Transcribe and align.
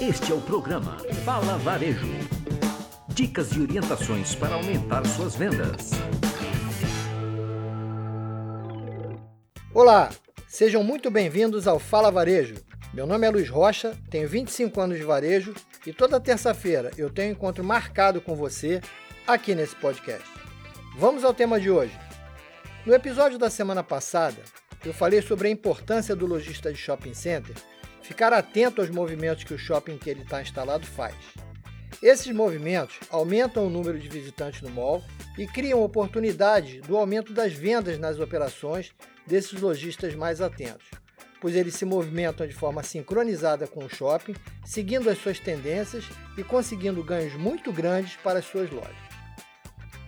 Este 0.00 0.30
é 0.30 0.34
o 0.34 0.40
programa 0.40 0.96
Fala 1.24 1.58
Varejo. 1.58 2.06
Dicas 3.08 3.50
e 3.50 3.60
orientações 3.60 4.32
para 4.32 4.54
aumentar 4.54 5.04
suas 5.04 5.34
vendas. 5.34 5.90
Olá, 9.74 10.10
sejam 10.46 10.84
muito 10.84 11.10
bem-vindos 11.10 11.66
ao 11.66 11.80
Fala 11.80 12.12
Varejo. 12.12 12.54
Meu 12.94 13.08
nome 13.08 13.26
é 13.26 13.30
Luiz 13.30 13.50
Rocha, 13.50 13.98
tenho 14.08 14.28
25 14.28 14.80
anos 14.80 14.98
de 14.98 15.04
varejo 15.04 15.52
e 15.84 15.92
toda 15.92 16.20
terça-feira 16.20 16.92
eu 16.96 17.10
tenho 17.10 17.30
um 17.30 17.32
encontro 17.32 17.64
marcado 17.64 18.20
com 18.20 18.36
você 18.36 18.80
aqui 19.26 19.52
nesse 19.52 19.74
podcast. 19.74 20.28
Vamos 20.96 21.24
ao 21.24 21.34
tema 21.34 21.58
de 21.58 21.72
hoje. 21.72 21.98
No 22.86 22.94
episódio 22.94 23.36
da 23.36 23.50
semana 23.50 23.82
passada, 23.82 24.40
eu 24.84 24.94
falei 24.94 25.20
sobre 25.20 25.48
a 25.48 25.50
importância 25.50 26.14
do 26.14 26.24
lojista 26.24 26.72
de 26.72 26.78
shopping 26.78 27.14
center 27.14 27.56
ficar 28.08 28.32
atento 28.32 28.80
aos 28.80 28.88
movimentos 28.88 29.44
que 29.44 29.52
o 29.52 29.58
shopping 29.58 29.98
que 29.98 30.08
ele 30.08 30.22
está 30.22 30.40
instalado 30.40 30.86
faz. 30.86 31.14
Esses 32.02 32.32
movimentos 32.34 32.98
aumentam 33.10 33.66
o 33.66 33.70
número 33.70 33.98
de 33.98 34.08
visitantes 34.08 34.62
no 34.62 34.70
mall 34.70 35.04
e 35.36 35.46
criam 35.46 35.82
oportunidade 35.82 36.80
do 36.80 36.96
aumento 36.96 37.34
das 37.34 37.52
vendas 37.52 37.98
nas 37.98 38.18
operações 38.18 38.92
desses 39.26 39.60
lojistas 39.60 40.14
mais 40.14 40.40
atentos, 40.40 40.86
pois 41.38 41.54
eles 41.54 41.74
se 41.74 41.84
movimentam 41.84 42.46
de 42.46 42.54
forma 42.54 42.82
sincronizada 42.82 43.66
com 43.66 43.84
o 43.84 43.90
shopping, 43.90 44.34
seguindo 44.64 45.10
as 45.10 45.18
suas 45.18 45.38
tendências 45.38 46.06
e 46.38 46.42
conseguindo 46.42 47.04
ganhos 47.04 47.34
muito 47.34 47.70
grandes 47.70 48.16
para 48.16 48.38
as 48.38 48.46
suas 48.46 48.70
lojas. 48.70 48.96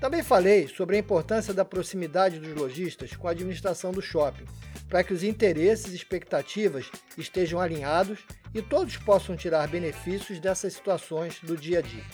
Também 0.01 0.23
falei 0.23 0.67
sobre 0.69 0.97
a 0.97 1.01
importância 1.01 1.53
da 1.53 1.67
proximidade 1.67 2.39
dos 2.39 2.55
lojistas 2.55 3.15
com 3.15 3.29
a 3.29 3.33
administração 3.33 3.93
do 3.93 4.01
shopping, 4.01 4.47
para 4.91 5.05
que 5.05 5.15
os 5.15 5.23
interesses 5.23 5.93
e 5.93 5.97
expectativas 5.97 6.91
estejam 7.17 7.61
alinhados 7.61 8.19
e 8.53 8.61
todos 8.61 8.97
possam 8.97 9.37
tirar 9.37 9.69
benefícios 9.69 10.41
dessas 10.41 10.75
situações 10.75 11.39
do 11.43 11.57
dia 11.57 11.79
a 11.79 11.83
dia. 11.83 12.05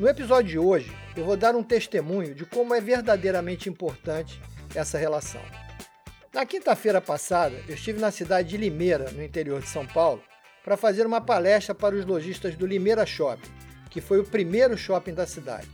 No 0.00 0.08
episódio 0.08 0.50
de 0.50 0.58
hoje, 0.58 0.90
eu 1.14 1.24
vou 1.24 1.36
dar 1.36 1.54
um 1.54 1.62
testemunho 1.62 2.34
de 2.34 2.46
como 2.46 2.74
é 2.74 2.80
verdadeiramente 2.80 3.68
importante 3.68 4.40
essa 4.74 4.96
relação. 4.96 5.42
Na 6.32 6.44
quinta-feira 6.44 7.00
passada, 7.00 7.56
eu 7.68 7.74
estive 7.74 8.00
na 8.00 8.10
cidade 8.10 8.48
de 8.48 8.56
Limeira, 8.56 9.10
no 9.10 9.22
interior 9.22 9.60
de 9.60 9.68
São 9.68 9.86
Paulo, 9.86 10.22
para 10.64 10.76
fazer 10.76 11.06
uma 11.06 11.20
palestra 11.20 11.74
para 11.74 11.94
os 11.94 12.04
lojistas 12.04 12.56
do 12.56 12.66
Limeira 12.66 13.06
Shopping, 13.06 13.48
que 13.90 14.00
foi 14.00 14.18
o 14.18 14.24
primeiro 14.24 14.76
shopping 14.76 15.14
da 15.14 15.26
cidade. 15.26 15.68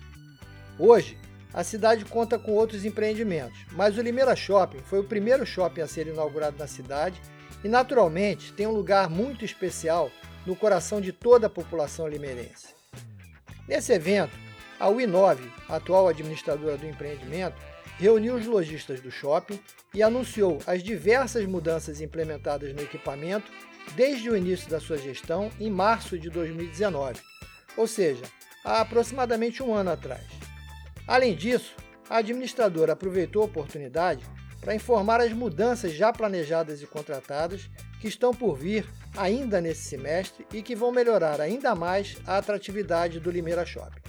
Hoje, 0.78 1.18
a 1.54 1.62
cidade 1.62 2.04
conta 2.04 2.38
com 2.38 2.52
outros 2.52 2.84
empreendimentos, 2.84 3.58
mas 3.72 3.98
o 3.98 4.02
Limeira 4.02 4.34
Shopping 4.34 4.78
foi 4.78 5.00
o 5.00 5.04
primeiro 5.04 5.44
shopping 5.44 5.82
a 5.82 5.86
ser 5.86 6.06
inaugurado 6.06 6.56
na 6.58 6.66
cidade 6.66 7.20
e, 7.62 7.68
naturalmente, 7.68 8.52
tem 8.52 8.66
um 8.66 8.72
lugar 8.72 9.10
muito 9.10 9.44
especial 9.44 10.10
no 10.46 10.56
coração 10.56 11.00
de 11.00 11.12
toda 11.12 11.46
a 11.46 11.50
população 11.50 12.08
limeirense. 12.08 12.68
Nesse 13.68 13.92
evento, 13.92 14.36
a 14.80 14.88
UI9, 14.88 15.38
atual 15.68 16.08
administradora 16.08 16.76
do 16.76 16.86
empreendimento, 16.86 17.56
reuniu 17.98 18.34
os 18.34 18.46
lojistas 18.46 19.00
do 19.00 19.10
shopping 19.10 19.60
e 19.94 20.02
anunciou 20.02 20.58
as 20.66 20.82
diversas 20.82 21.46
mudanças 21.46 22.00
implementadas 22.00 22.74
no 22.74 22.82
equipamento 22.82 23.52
desde 23.94 24.28
o 24.30 24.36
início 24.36 24.68
da 24.68 24.80
sua 24.80 24.96
gestão 24.96 25.50
em 25.60 25.70
março 25.70 26.18
de 26.18 26.30
2019, 26.30 27.20
ou 27.76 27.86
seja, 27.86 28.24
há 28.64 28.80
aproximadamente 28.80 29.62
um 29.62 29.74
ano 29.74 29.90
atrás. 29.90 30.41
Além 31.12 31.34
disso, 31.34 31.76
a 32.08 32.16
administradora 32.16 32.94
aproveitou 32.94 33.42
a 33.42 33.44
oportunidade 33.44 34.24
para 34.62 34.74
informar 34.74 35.20
as 35.20 35.30
mudanças 35.30 35.92
já 35.92 36.10
planejadas 36.10 36.80
e 36.80 36.86
contratadas 36.86 37.68
que 38.00 38.08
estão 38.08 38.32
por 38.32 38.56
vir 38.56 38.86
ainda 39.14 39.60
nesse 39.60 39.82
semestre 39.82 40.46
e 40.54 40.62
que 40.62 40.74
vão 40.74 40.90
melhorar 40.90 41.38
ainda 41.38 41.74
mais 41.74 42.16
a 42.26 42.38
atratividade 42.38 43.20
do 43.20 43.30
Limeira 43.30 43.66
Shopping. 43.66 44.00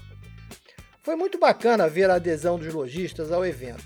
Foi 1.02 1.18
muito 1.18 1.38
bacana 1.38 1.90
ver 1.90 2.10
a 2.10 2.16
adesão 2.16 2.58
dos 2.58 2.74
lojistas 2.74 3.34
ao 3.34 3.46
evento, 3.46 3.84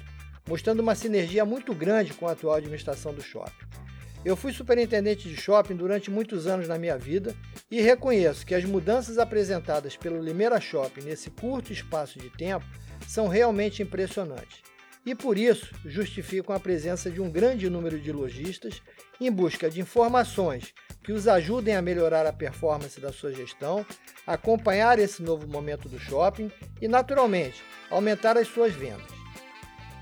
mostrando 0.47 0.81
uma 0.81 0.93
sinergia 0.93 1.43
muito 1.43 1.73
grande 1.73 2.13
com 2.13 2.27
a 2.27 2.33
atual 2.33 2.53
administração 2.53 3.15
do 3.15 3.23
shopping. 3.23 3.76
Eu 4.25 4.35
fui 4.35 4.51
superintendente 4.51 5.29
de 5.29 5.35
shopping 5.35 5.75
durante 5.75 6.11
muitos 6.11 6.47
anos 6.47 6.67
na 6.67 6.77
minha 6.77 6.97
vida 6.97 7.35
e 7.69 7.81
reconheço 7.81 8.45
que 8.45 8.55
as 8.55 8.65
mudanças 8.65 9.17
apresentadas 9.17 9.95
pelo 9.95 10.21
Limeira 10.21 10.59
Shopping 10.59 11.01
nesse 11.01 11.29
curto 11.29 11.71
espaço 11.71 12.19
de 12.19 12.29
tempo 12.29 12.65
são 13.07 13.27
realmente 13.27 13.81
impressionantes 13.81 14.61
e 15.07 15.15
por 15.15 15.37
isso 15.37 15.73
justificam 15.85 16.53
a 16.53 16.59
presença 16.59 17.09
de 17.09 17.21
um 17.21 17.31
grande 17.31 17.69
número 17.69 17.97
de 17.97 18.11
lojistas 18.11 18.81
em 19.21 19.31
busca 19.31 19.69
de 19.69 19.79
informações 19.79 20.73
que 21.01 21.13
os 21.13 21.29
ajudem 21.29 21.77
a 21.77 21.81
melhorar 21.81 22.27
a 22.27 22.33
performance 22.33 22.99
da 22.99 23.13
sua 23.13 23.31
gestão, 23.31 23.85
acompanhar 24.27 24.99
esse 24.99 25.23
novo 25.23 25.47
momento 25.47 25.87
do 25.87 25.97
shopping 25.97 26.51
e, 26.81 26.89
naturalmente, 26.89 27.63
aumentar 27.89 28.37
as 28.37 28.49
suas 28.49 28.73
vendas. 28.73 29.07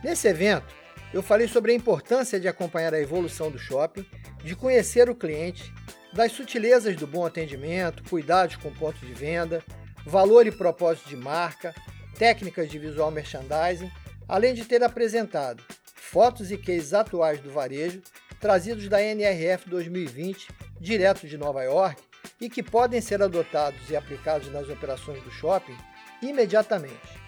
Nesse 0.03 0.27
evento, 0.27 0.73
eu 1.15 1.23
falei 1.23 1.47
sobre 1.47 1.71
a 1.71 1.75
importância 1.75 2.37
de 2.37 2.45
acompanhar 2.45 2.93
a 2.93 2.99
evolução 2.99 3.49
do 3.49 3.57
shopping, 3.57 4.05
de 4.43 4.53
conhecer 4.53 5.09
o 5.09 5.15
cliente, 5.15 5.73
das 6.11 6.33
sutilezas 6.33 6.93
do 6.97 7.07
bom 7.07 7.25
atendimento, 7.25 8.03
cuidados 8.09 8.57
com 8.57 8.69
pontos 8.69 8.99
de 8.99 9.13
venda, 9.13 9.63
valor 10.05 10.45
e 10.45 10.51
propósito 10.51 11.07
de 11.07 11.15
marca, 11.15 11.73
técnicas 12.19 12.69
de 12.69 12.77
visual 12.77 13.11
merchandising, 13.11 13.89
além 14.27 14.53
de 14.53 14.65
ter 14.65 14.83
apresentado 14.83 15.63
fotos 15.85 16.51
e 16.51 16.57
cases 16.57 16.93
atuais 16.93 17.39
do 17.39 17.49
varejo 17.49 18.01
trazidos 18.37 18.89
da 18.89 19.01
NRF 19.01 19.69
2020, 19.69 20.49
direto 20.81 21.25
de 21.25 21.37
Nova 21.37 21.63
York, 21.63 22.03
e 22.41 22.49
que 22.49 22.61
podem 22.61 22.99
ser 22.99 23.23
adotados 23.23 23.89
e 23.89 23.95
aplicados 23.95 24.51
nas 24.51 24.67
operações 24.67 25.23
do 25.23 25.31
shopping 25.31 25.77
imediatamente. 26.21 27.21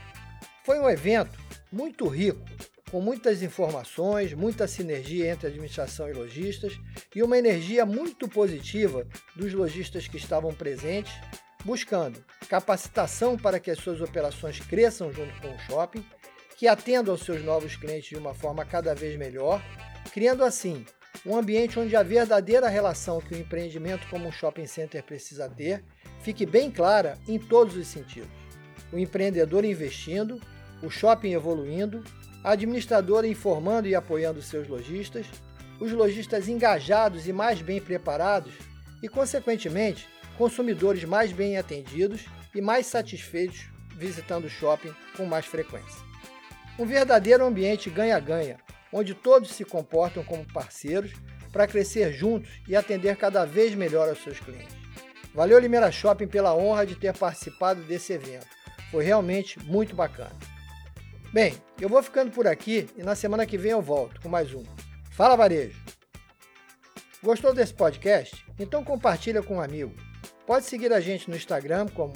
Foi 0.65 0.77
um 0.77 0.89
evento 0.89 1.39
muito 1.71 2.05
rico, 2.05 2.43
com 2.91 3.01
muitas 3.01 3.41
informações, 3.43 4.33
muita 4.33 4.67
sinergia 4.67 5.31
entre 5.31 5.47
administração 5.47 6.09
e 6.09 6.13
lojistas 6.13 6.79
e 7.15 7.21
uma 7.21 7.37
energia 7.37 7.85
muito 7.85 8.27
positiva 8.27 9.05
dos 9.35 9.53
lojistas 9.53 10.07
que 10.07 10.17
estavam 10.17 10.53
presentes 10.53 11.13
buscando 11.65 12.23
capacitação 12.47 13.37
para 13.37 13.59
que 13.59 13.69
as 13.69 13.79
suas 13.79 13.99
operações 13.99 14.59
cresçam 14.59 15.11
junto 15.11 15.33
com 15.41 15.53
o 15.53 15.59
shopping, 15.59 16.03
que 16.55 16.67
atendam 16.67 17.13
aos 17.13 17.23
seus 17.23 17.43
novos 17.43 17.75
clientes 17.75 18.09
de 18.09 18.15
uma 18.15 18.33
forma 18.33 18.63
cada 18.63 18.95
vez 18.95 19.17
melhor, 19.17 19.61
criando 20.13 20.43
assim 20.43 20.85
um 21.25 21.35
ambiente 21.35 21.77
onde 21.77 21.95
a 21.95 22.03
verdadeira 22.03 22.69
relação 22.69 23.19
que 23.19 23.33
o 23.33 23.37
empreendimento 23.37 24.07
como 24.09 24.27
um 24.27 24.31
shopping 24.31 24.65
center 24.65 25.03
precisa 25.03 25.49
ter 25.49 25.83
fique 26.21 26.45
bem 26.45 26.71
clara 26.71 27.17
em 27.27 27.37
todos 27.37 27.75
os 27.75 27.87
sentidos. 27.87 28.29
O 28.91 28.97
empreendedor 28.97 29.65
investindo, 29.65 30.39
o 30.81 30.89
shopping 30.89 31.33
evoluindo, 31.33 32.03
a 32.47 32.51
administradora 32.51 33.27
informando 33.27 33.89
e 33.89 33.93
apoiando 33.93 34.41
seus 34.41 34.69
lojistas, 34.69 35.25
os 35.81 35.91
lojistas 35.91 36.47
engajados 36.47 37.27
e 37.27 37.33
mais 37.33 37.61
bem 37.61 37.81
preparados 37.81 38.53
e, 39.03 39.09
consequentemente, 39.09 40.07
consumidores 40.37 41.03
mais 41.03 41.33
bem 41.33 41.57
atendidos 41.57 42.21
e 42.55 42.61
mais 42.61 42.85
satisfeitos 42.85 43.65
visitando 43.97 44.45
o 44.45 44.49
shopping 44.49 44.93
com 45.17 45.25
mais 45.25 45.45
frequência. 45.45 46.01
Um 46.79 46.85
verdadeiro 46.85 47.45
ambiente 47.45 47.89
ganha-ganha, 47.89 48.55
onde 48.93 49.13
todos 49.13 49.51
se 49.51 49.65
comportam 49.65 50.23
como 50.23 50.45
parceiros 50.45 51.11
para 51.51 51.67
crescer 51.67 52.13
juntos 52.13 52.61
e 52.65 52.77
atender 52.77 53.17
cada 53.17 53.43
vez 53.43 53.75
melhor 53.75 54.07
aos 54.07 54.23
seus 54.23 54.39
clientes. 54.39 54.77
Valeu 55.33 55.59
Limeira 55.59 55.91
Shopping 55.91 56.27
pela 56.27 56.55
honra 56.55 56.85
de 56.85 56.95
ter 56.95 57.11
participado 57.11 57.81
desse 57.83 58.13
evento. 58.13 58.47
Foi 58.89 59.03
realmente 59.03 59.59
muito 59.65 59.93
bacana. 59.93 60.31
Bem, 61.33 61.61
eu 61.79 61.89
vou 61.89 62.01
ficando 62.01 62.31
por 62.31 62.47
aqui 62.47 62.87
e 62.95 63.03
na 63.03 63.13
semana 63.13 63.45
que 63.45 63.57
vem 63.57 63.71
eu 63.71 63.81
volto 63.81 64.21
com 64.21 64.29
mais 64.29 64.53
um. 64.53 64.63
Fala 65.11 65.35
Varejo! 65.35 65.77
Gostou 67.21 67.53
desse 67.53 67.73
podcast? 67.73 68.45
Então 68.57 68.81
compartilha 68.83 69.43
com 69.43 69.57
um 69.57 69.61
amigo. 69.61 69.93
Pode 70.45 70.65
seguir 70.65 70.93
a 70.93 71.01
gente 71.01 71.29
no 71.29 71.35
Instagram 71.35 71.87
como 71.89 72.13